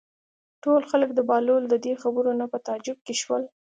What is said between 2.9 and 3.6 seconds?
کې شول.